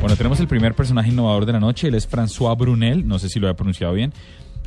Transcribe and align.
Bueno, 0.00 0.16
tenemos 0.16 0.40
el 0.40 0.48
primer 0.48 0.74
personaje 0.74 1.10
innovador 1.10 1.44
de 1.46 1.52
la 1.52 1.60
noche. 1.60 1.88
Él 1.88 1.94
es 1.94 2.10
François 2.10 2.56
Brunel. 2.56 3.06
No 3.06 3.18
sé 3.18 3.28
si 3.28 3.38
lo 3.38 3.48
he 3.48 3.54
pronunciado 3.54 3.92
bien. 3.92 4.12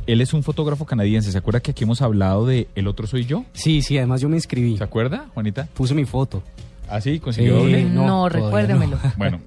Él 0.06 0.20
es 0.20 0.32
un 0.32 0.42
fotógrafo 0.42 0.84
canadiense. 0.86 1.32
¿Se 1.32 1.38
acuerda 1.38 1.60
que 1.60 1.72
aquí 1.72 1.84
hemos 1.84 2.02
hablado 2.02 2.46
de 2.46 2.68
El 2.74 2.86
otro 2.86 3.06
soy 3.06 3.24
yo? 3.24 3.44
Sí, 3.52 3.82
sí, 3.82 3.98
además 3.98 4.20
yo 4.20 4.28
me 4.28 4.36
inscribí. 4.36 4.76
¿Se 4.78 4.84
acuerda, 4.84 5.26
Juanita? 5.34 5.66
Puse 5.74 5.94
mi 5.94 6.04
foto. 6.04 6.42
¿Ah, 6.88 7.00
sí? 7.00 7.18
¿Consiguió 7.18 7.56
Eh, 7.56 7.58
doble? 7.58 7.84
No, 7.86 8.06
No, 8.06 8.28
recuérdemelo. 8.28 8.98
Bueno, 9.16 9.40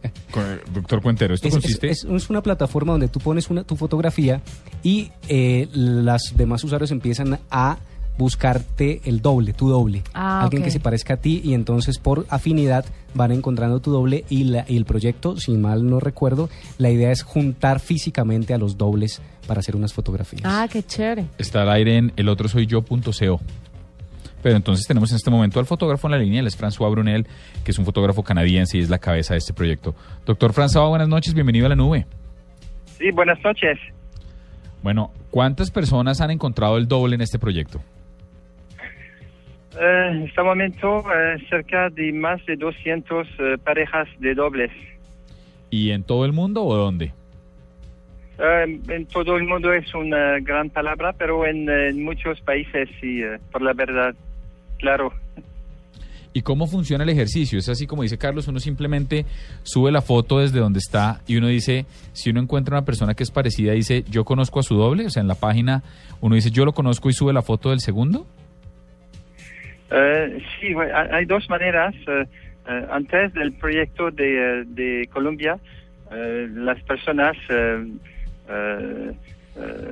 doctor 0.73 1.01
Cuentero, 1.01 1.35
¿esto 1.35 1.47
Es, 1.47 1.53
consiste? 1.53 1.89
es- 1.89 2.03
es 2.03 2.29
una 2.29 2.41
plataforma 2.41 2.91
donde 2.93 3.07
tú 3.07 3.19
pones 3.19 3.49
una, 3.49 3.63
tu 3.63 3.75
fotografía 3.77 4.41
y 4.83 5.11
eh, 5.29 5.69
las 5.71 6.33
demás 6.35 6.63
usuarios 6.63 6.91
empiezan 6.91 7.39
a 7.51 7.77
buscarte 8.17 9.01
el 9.05 9.21
doble, 9.21 9.53
tu 9.53 9.69
doble. 9.69 10.03
Ah, 10.13 10.41
Alguien 10.43 10.63
que 10.63 10.71
se 10.71 10.79
parezca 10.79 11.15
a 11.15 11.17
ti 11.17 11.41
y 11.43 11.53
entonces 11.53 11.99
por 11.99 12.25
afinidad 12.29 12.85
van 13.13 13.31
encontrando 13.31 13.79
tu 13.79 13.91
doble 13.91 14.25
y, 14.29 14.43
la- 14.45 14.65
y 14.67 14.77
el 14.77 14.85
proyecto, 14.85 15.37
si 15.37 15.51
mal 15.53 15.87
no 15.89 15.99
recuerdo, 15.99 16.49
la 16.77 16.89
idea 16.89 17.11
es 17.11 17.23
juntar 17.23 17.79
físicamente 17.79 18.53
a 18.53 18.57
los 18.57 18.77
dobles 18.77 19.21
para 19.47 19.59
hacer 19.61 19.75
unas 19.75 19.93
fotografías. 19.93 20.43
Ah, 20.45 20.67
qué 20.71 20.83
chévere. 20.83 21.25
Está 21.37 21.61
al 21.61 21.69
aire 21.71 21.97
en 21.97 22.13
elotrosoyyo.co. 22.15 23.39
Pero 24.43 24.55
entonces 24.55 24.85
tenemos 24.87 25.09
en 25.11 25.15
este 25.17 25.31
momento 25.31 25.59
al 25.59 25.65
fotógrafo 25.65 26.07
en 26.07 26.11
la 26.11 26.17
línea, 26.19 26.39
él 26.41 26.47
es 26.47 26.57
François 26.57 26.91
Brunel, 26.91 27.25
que 27.63 27.71
es 27.71 27.79
un 27.79 27.85
fotógrafo 27.85 28.23
canadiense 28.23 28.77
y 28.77 28.81
es 28.81 28.89
la 28.89 28.99
cabeza 28.99 29.33
de 29.33 29.39
este 29.39 29.51
proyecto. 29.53 29.95
Doctor 30.25 30.53
François, 30.53 30.87
buenas 30.89 31.07
noches, 31.07 31.33
bienvenido 31.33 31.65
a 31.65 31.69
la 31.69 31.75
nube. 31.75 32.05
Sí, 32.97 33.09
buenas 33.11 33.39
noches. 33.43 33.77
Bueno, 34.83 35.11
¿cuántas 35.31 35.71
personas 35.71 36.21
han 36.21 36.29
encontrado 36.31 36.77
el 36.77 36.87
doble 36.87 37.15
en 37.15 37.21
este 37.21 37.39
proyecto? 37.39 37.81
Eh, 39.79 40.09
en 40.11 40.23
este 40.23 40.41
momento, 40.41 41.03
eh, 41.11 41.37
cerca 41.49 41.89
de 41.89 42.11
más 42.11 42.43
de 42.45 42.55
200 42.55 43.27
eh, 43.27 43.57
parejas 43.63 44.07
de 44.19 44.33
dobles. 44.33 44.71
¿Y 45.69 45.91
en 45.91 46.03
todo 46.03 46.25
el 46.25 46.33
mundo 46.33 46.63
o 46.63 46.75
dónde? 46.75 47.13
Eh, 48.39 48.79
en 48.87 49.05
todo 49.07 49.35
el 49.35 49.43
mundo 49.43 49.73
es 49.73 49.93
una 49.93 50.39
gran 50.39 50.69
palabra, 50.69 51.13
pero 51.13 51.45
en, 51.45 51.69
eh, 51.69 51.89
en 51.89 52.03
muchos 52.03 52.39
países 52.41 52.89
sí, 53.01 53.21
por 53.51 53.61
la 53.61 53.73
verdad, 53.73 54.15
claro. 54.79 55.11
¿Y 56.33 56.43
cómo 56.43 56.67
funciona 56.67 57.03
el 57.03 57.09
ejercicio? 57.09 57.57
Es 57.57 57.67
así 57.67 57.87
como 57.87 58.03
dice 58.03 58.19
Carlos, 58.19 58.47
uno 58.47 58.59
simplemente 58.59 59.25
sube 59.63 59.91
la 59.91 60.01
foto 60.01 60.37
desde 60.37 60.59
donde 60.59 60.77
está 60.77 61.21
y 61.25 61.37
uno 61.37 61.47
dice, 61.47 61.87
si 62.13 62.29
uno 62.29 62.39
encuentra 62.39 62.77
una 62.77 62.85
persona 62.85 63.15
que 63.15 63.23
es 63.23 63.31
parecida, 63.31 63.73
dice, 63.73 64.03
yo 64.07 64.23
conozco 64.23 64.59
a 64.59 64.63
su 64.63 64.75
doble, 64.75 65.07
o 65.07 65.09
sea, 65.09 65.21
en 65.21 65.27
la 65.27 65.35
página 65.35 65.81
uno 66.21 66.35
dice, 66.35 66.51
yo 66.51 66.63
lo 66.63 66.73
conozco 66.73 67.09
y 67.09 67.13
sube 67.13 67.33
la 67.33 67.41
foto 67.41 67.71
del 67.71 67.79
segundo. 67.79 68.27
Eh, 69.91 70.39
sí, 70.59 70.73
hay 71.11 71.25
dos 71.25 71.49
maneras. 71.49 71.95
Eh, 72.07 72.25
eh, 72.69 72.85
antes 72.91 73.33
del 73.33 73.53
proyecto 73.53 74.11
de, 74.11 74.65
de 74.65 75.07
Colombia, 75.11 75.57
las 76.09 76.81
personas 76.83 77.35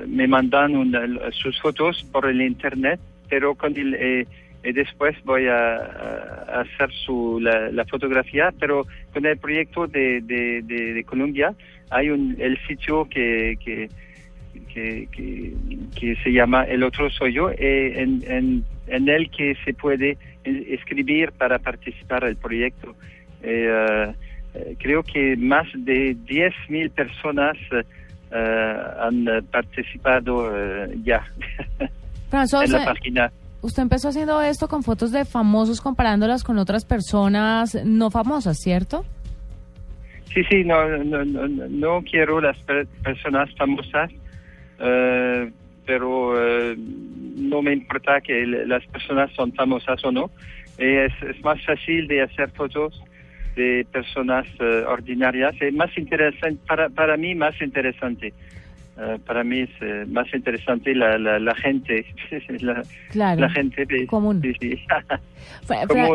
me 0.06 0.26
mandan 0.26 0.74
una- 0.76 1.30
sus 1.32 1.60
fotos 1.60 2.02
por 2.10 2.26
el 2.26 2.40
internet, 2.40 2.98
pero 3.28 3.54
con 3.54 3.74
después 4.62 5.14
voy 5.24 5.46
a, 5.46 5.76
hacer 6.60 6.90
su, 7.04 7.38
la, 7.40 7.84
fotografía, 7.84 8.50
pero 8.58 8.86
con 9.12 9.26
el 9.26 9.36
proyecto 9.36 9.86
de, 9.86 10.22
de, 10.22 11.04
Colombia 11.04 11.54
hay 11.90 12.08
un, 12.08 12.34
el 12.38 12.58
sitio 12.66 13.06
que, 13.10 13.58
que, 13.62 13.90
que, 14.72 15.08
que, 15.94 16.16
se 16.16 16.32
llama 16.32 16.64
El 16.64 16.82
Otro 16.82 17.10
Soy 17.10 17.34
Yo, 17.34 17.50
en, 17.50 18.22
en, 18.26 18.64
en 18.86 19.08
el 19.08 19.30
que 19.30 19.54
se 19.64 19.74
puede 19.74 20.18
eh, 20.44 20.66
escribir 20.70 21.32
para 21.32 21.58
participar 21.58 22.24
al 22.24 22.36
proyecto. 22.36 22.94
Eh, 23.42 24.12
eh, 24.54 24.76
creo 24.78 25.02
que 25.02 25.36
más 25.36 25.66
de 25.74 26.16
10.000 26.16 26.90
personas 26.90 27.56
eh, 28.30 28.76
han 29.00 29.26
participado 29.50 30.50
ya 31.04 31.24
François, 32.30 32.64
en 32.64 32.72
la 32.72 32.84
página. 32.84 33.32
usted 33.60 33.82
empezó 33.82 34.08
haciendo 34.08 34.40
esto 34.42 34.66
con 34.68 34.82
fotos 34.82 35.12
de 35.12 35.24
famosos 35.24 35.80
comparándolas 35.80 36.42
con 36.42 36.58
otras 36.58 36.84
personas 36.84 37.74
no 37.84 38.10
famosas, 38.10 38.58
¿cierto? 38.58 39.04
Sí, 40.34 40.42
sí, 40.50 40.64
no, 40.64 40.86
no, 41.04 41.24
no, 41.24 41.46
no- 41.68 42.02
quiero 42.02 42.40
las 42.40 42.58
per- 42.64 42.86
personas 43.02 43.48
famosas, 43.56 44.10
eh, 44.80 45.50
pero 45.86 46.34
eh, 46.36 46.76
no 46.76 47.62
me 47.62 47.72
importa 47.72 48.20
que 48.20 48.44
las 48.46 48.84
personas 48.86 49.30
son 49.32 49.52
famosas 49.52 50.04
o 50.04 50.12
no. 50.12 50.30
Eh, 50.78 51.08
es, 51.08 51.36
es 51.36 51.42
más 51.42 51.64
fácil 51.64 52.06
de 52.08 52.22
hacer 52.22 52.50
fotos 52.50 53.02
de 53.54 53.86
personas 53.90 54.46
eh, 54.60 54.84
ordinarias. 54.86 55.54
Es 55.60 55.72
más 55.72 55.96
interesante, 55.96 56.60
para, 56.66 56.88
para 56.90 57.16
mí 57.16 57.34
más 57.34 57.60
interesante. 57.62 58.34
Eh, 58.98 59.18
para 59.26 59.44
mí 59.44 59.60
es 59.60 59.70
eh, 59.82 60.04
más 60.08 60.26
interesante 60.32 60.94
la, 60.94 61.18
la, 61.18 61.38
la 61.38 61.54
gente. 61.56 62.06
la, 62.60 62.82
Claro. 63.10 63.40
la 63.42 63.50
gente 63.50 63.84
de, 63.84 64.06
Común. 64.06 64.40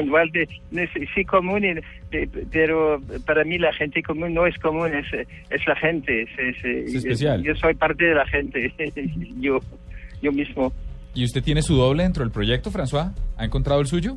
igual 0.04 0.32
de- 0.32 0.48
de- 0.72 0.90
sí 1.14 1.24
común, 1.26 1.64
y 1.64 1.74
de- 2.10 2.28
pero 2.52 3.00
para 3.26 3.44
mí 3.44 3.58
la 3.60 3.72
gente 3.74 4.02
común 4.02 4.34
no 4.34 4.48
es 4.48 4.58
común, 4.58 4.92
es, 4.96 5.06
es 5.50 5.68
la 5.68 5.76
gente. 5.76 6.24
Es, 6.24 6.30
es- 6.40 6.66
Es 6.66 6.96
especial. 6.96 7.44
Yo 7.44 7.56
soy 7.56 7.76
parte 7.76 8.06
de 8.06 8.16
la 8.16 8.26
gente, 8.28 8.74
yo, 9.40 9.60
yo 10.22 10.32
mismo. 10.32 10.74
¿Y 11.14 11.24
usted 11.26 11.44
tiene 11.44 11.62
su 11.62 11.76
doble 11.76 12.04
dentro 12.04 12.24
del 12.24 12.32
proyecto, 12.32 12.72
François? 12.72 13.12
¿Ha 13.38 13.46
encontrado 13.46 13.82
el 13.82 13.88
suyo? 13.88 14.16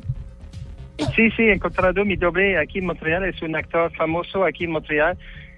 Sí, 1.15 1.29
sí, 1.35 1.43
he 1.43 1.53
encontrado 1.53 2.05
mi 2.05 2.15
doble 2.15 2.57
aquí 2.57 2.79
en 2.79 2.85
Montreal, 2.85 3.25
es 3.25 3.41
un 3.41 3.55
actor 3.55 3.91
famoso 3.95 4.45
aquí 4.45 4.63
en 4.63 4.71
Montreal, 4.71 5.17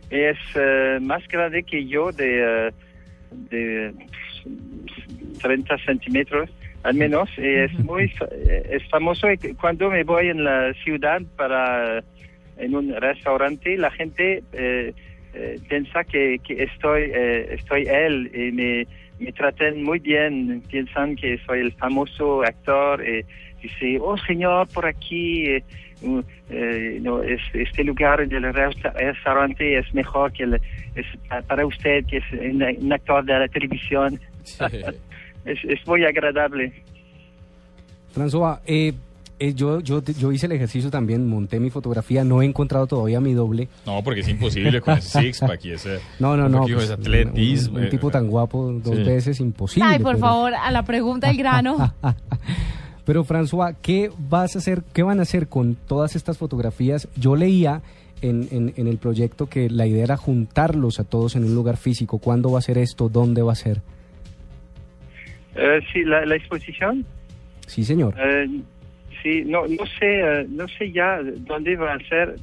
es 0.10 0.38
eh, 0.56 0.98
más 1.02 1.26
grande 1.28 1.62
que 1.64 1.86
yo 1.86 2.12
de, 2.12 2.68
eh, 2.68 2.72
de 3.32 3.94
30 5.42 5.78
centímetros 5.80 6.50
al 6.84 6.94
menos, 6.94 7.30
y 7.38 7.46
es 7.46 7.74
muy 7.80 8.06
eh, 8.32 8.70
es 8.72 8.90
famoso 8.90 9.30
y 9.30 9.38
cuando 9.56 9.90
me 9.90 10.04
voy 10.04 10.30
en 10.30 10.44
la 10.44 10.74
ciudad 10.86 11.22
para 11.36 12.04
en 12.58 12.76
un 12.76 12.94
restaurante 12.94 13.78
la 13.78 13.92
gente 13.92 14.44
eh, 14.54 14.94
eh, 15.34 15.60
piensa 15.68 16.04
que, 16.04 16.40
que 16.40 16.64
estoy 16.64 17.12
eh, 17.14 17.56
estoy 17.56 17.84
él 17.88 18.32
y 18.34 18.52
me, 18.52 18.88
me 19.20 19.32
tratan 19.34 19.84
muy 19.84 20.00
bien. 20.00 20.64
Piensan 20.70 21.16
que 21.16 21.40
soy 21.46 21.60
el 21.60 21.74
famoso 21.74 22.44
actor 22.44 23.04
y 23.06 23.26
dice 23.62 24.00
oh 24.02 24.18
señor 24.18 24.68
por 24.70 24.86
aquí 24.86 25.62
eh, 26.50 27.00
no, 27.02 27.24
es, 27.24 27.42
este 27.54 27.84
lugar 27.84 28.22
en 28.22 28.32
el 28.34 28.44
resta- 28.54 28.94
restaurante 28.94 29.78
es 29.80 29.94
mejor 29.94 30.32
que 30.32 30.44
el, 30.44 30.54
es 30.96 31.06
pa- 31.28 31.42
para 31.42 31.66
usted 31.66 32.06
que 32.06 32.18
es 32.18 32.24
un, 32.34 32.64
un 32.86 32.94
actor 32.94 33.26
de 33.26 33.40
la 33.40 33.48
televisión 33.48 34.20
es, 35.46 35.58
es 35.64 35.88
muy 35.88 36.06
agradable 36.06 36.72
François, 38.16 38.60
eh, 38.66 38.94
eh, 39.40 39.54
yo, 39.54 39.80
yo, 39.82 40.02
yo 40.04 40.32
hice 40.32 40.48
el 40.48 40.54
ejercicio 40.54 40.90
también, 40.90 41.28
monté 41.30 41.60
mi 41.60 41.70
fotografía, 41.70 42.24
no 42.24 42.42
he 42.42 42.46
encontrado 42.46 42.88
todavía 42.88 43.20
mi 43.22 43.34
doble. 43.36 43.68
No, 43.86 44.02
porque 44.04 44.22
es 44.22 44.28
imposible 44.30 44.82
con 44.82 44.98
ese 44.98 45.22
six-pack 45.22 45.66
y 45.66 45.72
ese... 45.74 46.00
No, 46.20 46.36
no, 46.36 46.50
no. 46.50 46.62
pues, 46.66 46.90
atletismo. 46.90 47.78
un, 47.78 47.84
un 47.84 47.90
tipo 47.92 48.10
tan 48.10 48.28
guapo 48.28 48.72
dos 48.84 48.96
Sí. 48.96 49.04
veces, 49.04 49.40
imposible. 49.40 49.88
Ay, 49.88 50.00
por 50.00 50.16
pero- 50.16 50.26
favor, 50.28 50.54
a 50.56 50.72
la 50.72 50.82
pregunta 50.84 51.28
del 51.28 51.38
grano. 51.38 51.94
Pero 53.08 53.24
François, 53.24 53.74
¿qué 53.82 54.12
vas 54.30 54.56
a 54.56 54.60
hacer, 54.60 54.84
qué 54.94 55.02
van 55.02 55.20
a 55.20 55.24
hacer 55.24 55.48
con 55.48 55.76
todas 55.76 56.16
estas 56.16 56.38
fotografías? 56.38 57.08
Yo 57.16 57.36
leía 57.38 57.82
en, 58.22 58.48
en- 58.52 58.74
en 58.76 58.88
el 58.88 58.98
proyecto 58.98 59.48
que 59.48 59.70
la 59.70 59.88
idea 59.88 60.04
era 60.04 60.18
juntarlos 60.18 61.00
a 61.00 61.06
todos 61.06 61.36
en 61.38 61.46
un 61.46 61.56
lugar 61.56 61.78
físico. 61.78 62.20
¿Cuándo 62.20 62.52
va 62.52 62.60
a 62.60 62.62
ser 62.62 62.78
esto? 62.78 63.08
¿Dónde 63.10 63.42
va 63.42 63.54
a 63.54 63.56
ser? 63.56 63.82
Eh, 65.56 65.80
sí 65.94 66.04
la, 66.04 66.26
la 66.26 66.36
exposición 66.36 67.06
Sí, 67.66 67.84
señor. 67.84 68.14
Eh, 68.20 68.48
sí, 69.24 69.44
no, 69.46 69.62
no 69.68 69.86
sé, 70.00 70.20
eh, 70.42 70.46
no 70.50 70.68
sé 70.68 70.92
ya 70.92 71.20
dónde 71.48 71.76
va 71.78 71.94
a 71.94 72.00
ser 72.10 72.36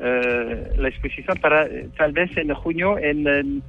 la 0.00 0.88
exposición 0.88 1.36
para 1.42 1.66
tal 1.96 2.12
vez 2.12 2.30
en 2.36 2.54
junio 2.54 2.98
en, 2.98 3.26
en, 3.26 3.62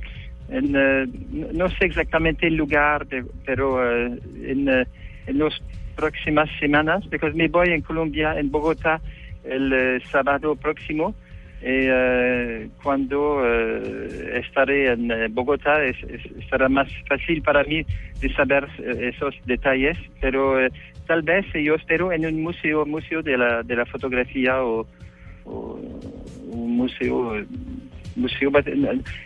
en, 0.49 1.17
no 1.57 1.67
sé 1.71 1.85
exactamente 1.85 2.45
el 2.45 2.55
lugar, 2.55 3.07
de- 3.07 3.25
pero 3.47 3.81
en, 4.13 4.85
en 5.29 5.39
las 5.39 5.53
próximas 5.95 6.49
semanas, 6.59 7.03
porque 7.09 7.31
me 7.33 7.47
voy 7.47 7.69
en 7.69 7.81
Colombia, 7.81 8.39
en 8.39 8.49
Bogotá, 8.51 8.99
el 9.43 9.71
eh, 9.73 9.99
sábado 10.11 10.55
próximo. 10.55 11.13
Eh, 11.61 12.69
cuando 12.81 13.41
eh, 13.45 14.39
estaré 14.45 14.91
en 14.93 15.11
eh, 15.11 15.27
Bogotá 15.29 15.83
es- 15.83 16.01
estará 16.39 16.69
más 16.69 16.87
fácil 17.09 17.41
para 17.41 17.63
mí 17.65 17.85
de 18.21 18.33
saber 18.33 18.65
esos 19.11 19.35
detalles, 19.45 19.97
pero 20.21 20.55
tal 21.05 21.21
vez 21.21 21.45
yo 21.53 21.75
espero 21.75 22.13
en 22.13 22.25
un 22.25 22.41
museo 22.41 22.85
museo 22.85 23.21
de 23.21 23.37
la, 23.37 23.61
de 23.63 23.75
la 23.75 23.85
fotografía 23.85 24.63
o 24.63 24.87
un 25.45 26.77
museo 26.77 27.43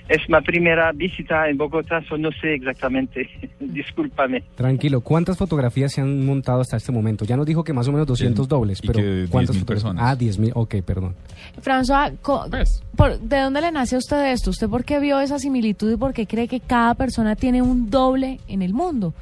Es 0.10 0.30
mi 0.30 0.42
primera 0.42 0.92
visita 0.92 1.50
en 1.50 1.58
Bogotá, 1.58 2.02
so 2.08 2.18
no 2.18 2.30
sé 2.42 2.56
exactamente. 2.56 3.28
Discúlpame. 3.60 4.44
Tranquilo, 4.56 5.02
¿cuántas 5.02 5.38
fotografías 5.38 5.92
se 5.94 6.02
han 6.02 6.26
montado 6.26 6.62
hasta 6.62 6.78
este 6.78 6.92
momento? 6.92 7.26
Ya 7.26 7.36
nos 7.38 7.46
dijo 7.46 7.64
que 7.64 7.74
más 7.74 7.88
o 7.88 7.92
menos 7.92 8.08
200 8.08 8.46
Diez- 8.46 8.50
dobles, 8.50 8.82
pero 8.82 8.94
que 9.00 9.26
¿cuántas 9.30 9.56
10.000 9.56 9.60
fotografías? 9.60 9.66
personas. 9.66 10.04
Ah, 10.06 10.16
10.000, 10.16 10.52
ok, 10.56 10.76
perdón. 10.86 11.16
François, 11.62 12.12
Pues. 12.50 12.84
por- 12.96 13.20
¿de 13.20 13.40
dónde 13.40 13.62
le 13.62 13.72
nace 13.72 13.96
a 13.96 14.00
usted 14.00 14.32
esto? 14.32 14.50
¿Usted 14.52 14.68
por 14.70 14.84
qué 14.86 15.00
vio 15.00 15.20
esa 15.20 15.40
similitud 15.40 15.92
y 15.94 15.98
por 15.98 16.14
qué 16.14 16.26
cree 16.28 16.48
que 16.48 16.60
cada 16.60 16.94
persona 16.96 17.36
tiene 17.36 17.62
un 17.62 17.90
doble 17.90 18.40
en 18.48 18.62
el 18.62 18.74
mundo? 18.74 19.14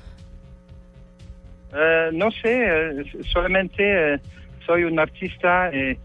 Eh, 1.73 2.09
no 2.13 2.29
sé, 2.31 2.65
eh, 2.65 3.03
solamente 3.31 4.15
eh, 4.15 4.19
soy 4.65 4.83
un 4.83 4.99
artista 4.99 5.69
eh, 5.71 5.97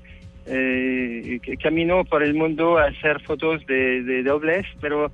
eh, 0.46 1.40
camino 1.62 2.04
por 2.04 2.22
el 2.22 2.34
mundo 2.34 2.78
a 2.78 2.84
hacer 2.87 3.20
fotos 3.22 3.66
de, 3.66 4.02
de 4.02 4.22
dobles, 4.22 4.66
pero 4.81 5.06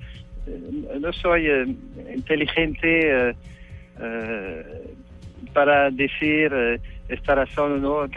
eh, 0.47 0.99
no 1.01 1.13
soy 1.13 1.47
eh, 1.47 1.67
inteligente 2.15 3.35
eh, 4.01 4.95
para 5.53 5.91
decir 5.91 6.53
eh, 6.53 6.81
esta 7.09 7.35
razón 7.35 7.73
o 7.73 7.79
no. 8.05 8.11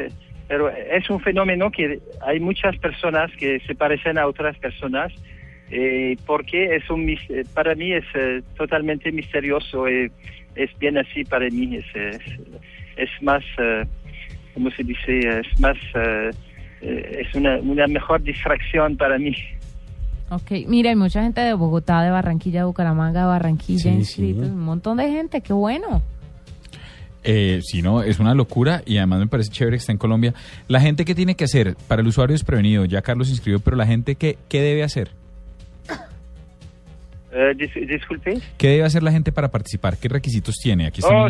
pero 0.48 0.70
es 0.70 1.10
un 1.10 1.20
fenómeno 1.20 1.72
que 1.72 2.00
hay 2.22 2.40
muchas 2.40 2.78
personas 2.78 3.32
que 3.38 3.60
se 3.62 3.76
parecen 3.76 4.18
a 4.18 4.28
otras 4.28 4.58
personas. 4.58 5.12
Eh, 5.72 6.16
porque 6.28 6.76
es 6.76 6.88
un 6.92 7.12
para 7.56 7.74
mí 7.74 7.92
es 7.92 8.06
totalmente 8.56 9.12
misterioso 9.12 9.88
eh, 9.88 10.12
es 10.54 10.70
bien 10.78 10.96
así 11.00 11.24
para 11.24 11.50
mí 11.50 11.78
es 11.78 11.96
es, 11.96 12.20
es 12.98 13.10
más 13.24 13.44
cómo 14.54 14.70
se 14.70 14.84
dice 14.84 15.40
es 15.40 15.60
más 15.60 15.76
eh, 16.82 17.24
es 17.28 17.36
una, 17.36 17.58
una 17.58 17.88
mejor 17.88 18.22
distracción 18.24 18.96
para 18.98 19.18
mí 19.18 19.34
Ok, 20.30 20.52
mira, 20.68 20.90
hay 20.90 20.96
mucha 20.96 21.22
gente 21.22 21.40
de 21.42 21.54
Bogotá, 21.54 22.02
de 22.02 22.10
Barranquilla, 22.10 22.62
de 22.62 22.66
Bucaramanga, 22.66 23.22
de 23.22 23.28
Barranquilla 23.28 23.84
Sí, 23.84 23.90
inscritos, 23.90 24.46
sí. 24.46 24.52
un 24.52 24.60
montón 24.60 24.98
de 24.98 25.08
gente, 25.10 25.42
qué 25.42 25.54
bueno. 25.54 26.02
Eh, 27.24 27.60
sí, 27.64 27.82
no, 27.84 28.02
es 28.02 28.20
una 28.20 28.34
locura 28.34 28.82
y 28.88 28.98
además 28.98 29.20
me 29.20 29.28
parece 29.28 29.52
chévere 29.52 29.78
que 29.78 29.82
está 29.82 29.92
en 29.92 30.00
Colombia. 30.00 30.34
La 30.68 30.80
gente, 30.82 31.06
¿qué 31.06 31.14
tiene 31.14 31.36
que 31.36 31.44
hacer? 31.44 31.76
Para 31.88 32.02
el 32.02 32.08
usuario 32.08 32.34
desprevenido, 32.34 32.86
ya 32.86 33.02
Carlos 33.04 33.28
se 33.28 33.34
inscribió, 33.34 33.60
pero 33.60 33.78
la 33.78 33.86
gente, 33.86 34.16
¿qué, 34.16 34.38
qué 34.50 34.62
debe 34.62 34.82
hacer? 34.84 35.10
Eh, 37.38 37.54
dis- 37.58 37.88
disculpe 37.88 38.40
¿Qué 38.58 38.70
debe 38.70 38.84
hacer 38.84 39.04
la 39.04 39.12
gente 39.12 39.32
para 39.32 39.50
participar? 39.50 39.98
¿Qué 39.98 40.08
requisitos 40.08 40.56
tiene? 40.56 40.88
Aquí 40.88 41.02
Oh, 41.04 41.28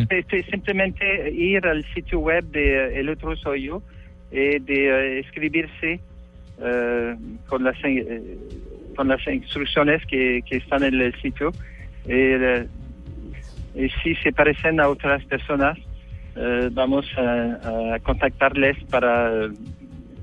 simplemente 0.51 1.31
ir 1.31 1.65
al 1.65 1.83
sitio 1.93 2.19
web 2.19 2.43
de 2.45 2.99
El 2.99 3.09
Otro 3.09 3.35
Soy 3.35 3.63
Yo, 3.65 3.81
eh, 4.31 4.59
de 4.61 4.89
eh, 4.89 5.19
escribirse 5.19 5.99
eh, 6.61 7.15
con, 7.47 7.63
las, 7.63 7.75
eh, 7.83 8.37
con 8.95 9.07
las 9.07 9.25
instrucciones 9.27 10.05
que, 10.05 10.41
que 10.47 10.57
están 10.57 10.83
en 10.83 11.01
el 11.01 11.13
sitio. 11.21 11.51
Eh, 12.07 12.67
y 13.75 13.89
si 14.03 14.15
se 14.15 14.31
parecen 14.31 14.79
a 14.79 14.87
otras 14.87 15.23
personas, 15.25 15.77
eh, 16.35 16.69
vamos 16.71 17.05
a, 17.17 17.95
a 17.95 17.99
contactarles 17.99 18.77
para, 18.85 19.49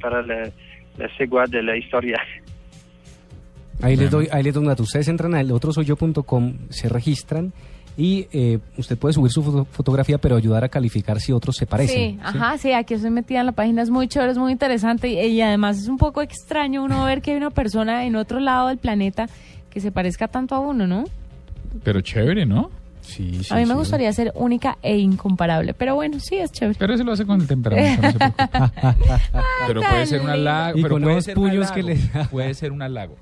para 0.00 0.22
la, 0.22 0.50
la 0.98 1.16
segua 1.16 1.44
de 1.46 1.62
la 1.62 1.76
historia. 1.76 2.18
Ahí 3.82 3.96
les 3.96 4.10
doy, 4.10 4.28
ahí 4.30 4.42
les 4.42 4.54
doy 4.54 4.62
un 4.62 4.68
dato. 4.68 4.84
Ustedes 4.84 5.08
entran 5.08 5.34
a 5.34 5.40
elotrosoyyo.com, 5.40 6.54
se 6.70 6.88
registran 6.88 7.52
y 7.96 8.26
eh, 8.32 8.58
usted 8.78 8.96
puede 8.96 9.12
subir 9.14 9.30
su 9.30 9.42
foto- 9.42 9.66
fotografía, 9.70 10.18
pero 10.18 10.36
ayudar 10.36 10.64
a 10.64 10.68
calificar 10.68 11.20
si 11.20 11.32
otros 11.32 11.56
se 11.56 11.66
parecen. 11.66 12.12
Sí, 12.14 12.18
ajá, 12.22 12.56
sí, 12.58 12.72
aquí 12.72 12.94
estoy 12.94 13.10
metida 13.10 13.40
en 13.40 13.46
la 13.46 13.52
página, 13.52 13.82
es 13.82 13.90
muy 13.90 14.08
chévere, 14.08 14.32
es 14.32 14.38
muy 14.38 14.52
interesante 14.52 15.08
y, 15.08 15.18
y 15.18 15.40
además 15.42 15.78
es 15.78 15.88
un 15.88 15.98
poco 15.98 16.22
extraño 16.22 16.82
uno 16.84 17.04
ver 17.04 17.20
que 17.22 17.32
hay 17.32 17.36
una 17.36 17.50
persona 17.50 18.04
en 18.06 18.16
otro 18.16 18.40
lado 18.40 18.68
del 18.68 18.78
planeta 18.78 19.26
que 19.70 19.80
se 19.80 19.90
parezca 19.92 20.28
tanto 20.28 20.54
a 20.54 20.58
uno, 20.60 20.86
¿no? 20.86 21.04
Pero 21.84 22.00
chévere, 22.00 22.46
¿no? 22.46 22.70
Sí, 23.02 23.42
sí, 23.42 23.52
a 23.52 23.56
mí 23.56 23.62
me 23.62 23.72
sí. 23.72 23.78
gustaría 23.78 24.12
ser 24.12 24.30
única 24.36 24.78
e 24.80 24.96
incomparable, 24.96 25.74
pero 25.74 25.96
bueno, 25.96 26.20
sí, 26.20 26.36
es 26.36 26.52
chévere. 26.52 26.78
Pero 26.78 26.94
eso 26.94 27.02
lo 27.02 27.12
hace 27.12 27.26
con 27.26 27.40
el 27.40 27.48
temperamento, 27.48 28.00
no 28.00 28.12
se 28.12 28.18
preocupe. 28.18 28.48
Pero 29.66 29.80
puede 29.82 30.06
ser 30.06 30.20
un 30.20 30.28
halago. 30.30 30.78
Y 30.78 30.82
pero 30.82 30.94
con 30.94 31.02
puede 31.02 31.16
un 31.16 31.34
puños 31.34 31.72
que 31.72 31.82
le- 31.82 31.96
Puede 32.30 32.54
ser 32.54 32.70
un 32.72 32.80
halago. 32.82 33.16